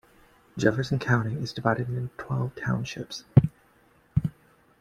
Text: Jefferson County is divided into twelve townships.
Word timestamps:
Jefferson 0.57 0.97
County 0.97 1.35
is 1.35 1.53
divided 1.53 1.87
into 1.87 2.09
twelve 2.17 2.55
townships. 2.55 3.23